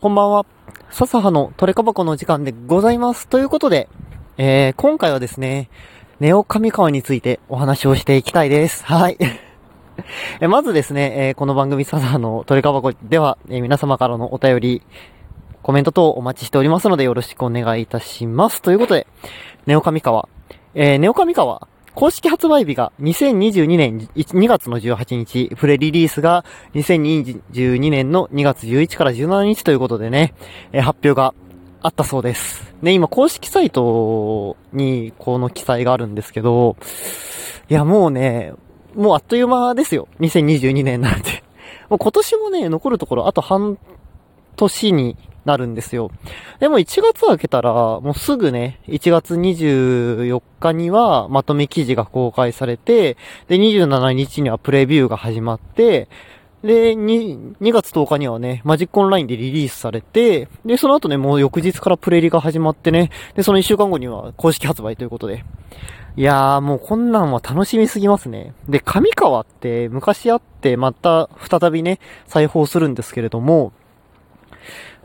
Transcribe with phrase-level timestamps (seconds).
[0.00, 0.46] こんばんは。
[0.90, 3.26] 笹葉のトレカバコの時間でございます。
[3.26, 3.88] ということで、
[4.36, 5.70] えー、今回はですね、
[6.20, 8.84] ネオ上川についてお話をしていきたいです。
[8.84, 9.18] はい。
[10.40, 14.82] えまずですね、えー、この番組笹葉のトレカバコでは、えー、皆様からのお便り、
[15.62, 18.62] コメント等お待ちしておりますのでよろしくお願いいたします。
[18.62, 19.08] ということで、
[19.66, 20.28] ネオ上川。
[20.76, 21.66] えー、ネオ上川、
[21.98, 26.44] 公式発売日が2022年2月の18日、プレリリースが
[26.74, 30.32] 2022年の2月11から17日ということでね、
[30.70, 31.34] え、発表が
[31.82, 32.72] あったそうです。
[32.82, 36.76] ね、今公式サイトにこの記載があるんですけど、
[37.68, 38.52] いやもうね、
[38.94, 40.06] もうあっという間ですよ。
[40.20, 41.42] 2022年なんて。
[41.90, 43.76] もう今年もね、残るところあと半
[44.54, 46.10] 年になるんですよ。
[46.60, 53.16] でも1月開けたら、もうすぐね、1月24日にはまとめ記事が公開されて、
[53.48, 56.08] で、27日にはプレビューが始まって、
[56.62, 65.44] で、2、2月10日にはね、マジックオンラインでリリースされて、で、その後ね、もう翌日からプレリが始まってね、で、その1週間後には公式発売ということで。
[66.16, 68.54] いやー、もうこんなんは楽しみすぎますね。
[68.68, 73.72] で、上川って昔あって、また再びね、再放するんですけれども、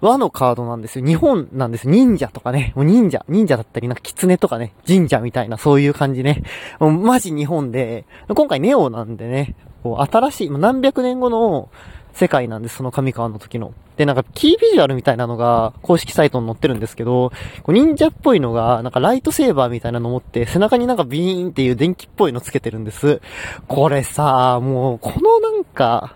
[0.00, 1.06] 和のカードなんですよ。
[1.06, 1.88] 日本なんです。
[1.88, 2.72] 忍者とかね。
[2.76, 3.24] もう忍者。
[3.28, 4.72] 忍者だったり、なんか狐とかね。
[4.86, 6.44] 神社みたいな、そういう感じね。
[6.78, 11.68] もうマジ日本で、今回ネオなんでね、こう新しい、もう何百年後の
[12.12, 12.76] 世界なんです。
[12.76, 13.72] その上川の時の。
[13.96, 17.30] で、なんかキービジュアルみたいなのが公式サイトに載ってるんですけど、
[17.62, 23.20] こう忍者っぽいのが、なんかライトセーバーみたいなの持って、背中になんかビーンっていう電気っぽいのつけてるんです。
[23.66, 26.14] これさ、もう、このなんか、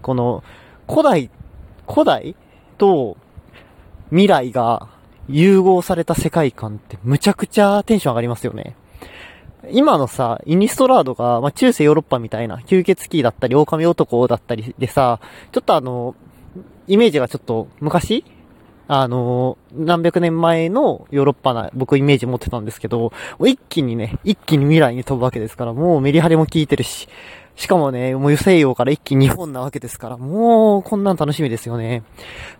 [0.00, 0.42] この、
[0.88, 1.30] 古代、
[1.86, 2.36] 古代
[2.72, 3.16] と、
[4.10, 4.88] 未来が
[5.28, 8.76] 融合された世界観ってむちゃくちゃテンション上がりますよね。
[9.70, 15.20] 今のさ、イニストラードが、まあ、中世ヨーロッパみたいな、吸血鬼だったり、狼男だったりでさ、
[15.52, 16.16] ちょっとあの、
[16.88, 18.24] イメージがちょっと昔
[18.88, 27.08] あの、何百年前のヨーロッパな、僕イメージ持ってたんですけど、一気にね、一気に未来に飛ぶわけですから、もうメリハリも効いてるし、
[27.62, 32.02] しかもね、もう西洋から一気に日本なわけですから、もう、こんなん楽しみですよね。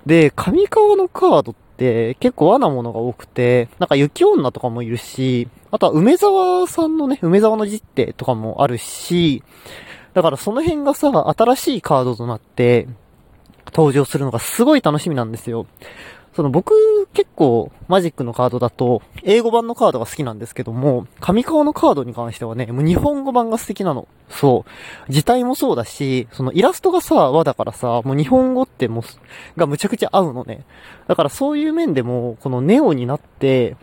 [0.07, 9.43] で、上川のカードって結構和なものが多くて、なんか雪女とかもいるし、あとは梅沢さんのね、梅沢の実手とかもあるし、
[10.15, 12.87] だからその辺がさ、新しいカードとなって、
[13.75, 15.67] 登場するのがすごい楽しみなんですよ。
[16.35, 16.73] その僕
[17.13, 24.09] 結構マジックのカードだと英語版のカードが好きなんですけども、上川のカードに関してはね、もう日本語版が素敵なの。
[24.31, 24.65] そ
[25.09, 25.13] う。
[25.13, 30.65] 字体もそうだし、そのイラストがさ、和だからさ、もう日本語ってもう、がむちゃくちゃ合うのね。
[31.07, 33.77] だからそういう面でも、このネオになって、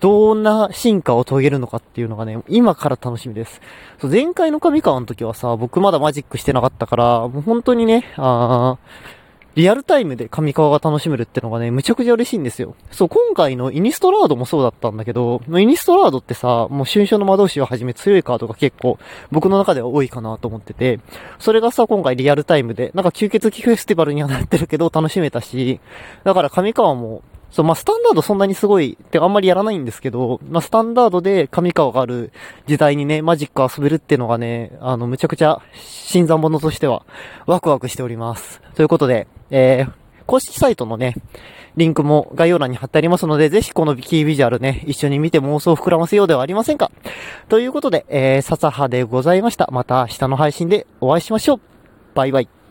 [0.00, 3.60] どんな進化を遂げるのかっていうのがね、今から楽しみです。
[4.00, 9.21] そう前回の上川の時はさ、僕まだマジックしてなかったから、もう本当にね、あー、
[9.54, 12.74] リアルタイムで上川が楽しめるってのがね、むちゃくちゃ嬉しいんですよ。
[12.90, 18.98] そう、今回のイニストラードもそうだったんだけど、イニストラードってさ、もう春章の魔導士をはじめ強いカードが結構、
[19.30, 21.00] 僕の中では多いかなと思ってて、
[21.38, 25.80] それがさ、今回リアルタイムで、なんか吸血鬼フェスティバルにはなってるけど楽しめたし、
[26.24, 32.32] だから上川もそう、まあ、スタンダードそんなにすごいってあんまりやらないんですけど、まあ、スタンダードで上川がある
[32.66, 37.04] 時代にね、マジック遊べるっていうのがね、あの、むちゃくちゃ新参者としては
[37.46, 38.62] ワクワクしております。
[38.74, 39.92] ということで、えー、
[40.26, 41.14] 公式サイトのね、
[41.76, 46.90] リンクも概要欄に貼ってありますので、ぜひこのキービジュアルね、一緒に見て妄想を膨らませようではありませんか？
[47.48, 49.68] ということで、えー、笹葉でございました。
[49.70, 51.60] また明日の配信でお会いしましょう。
[52.14, 52.61] バイバイ。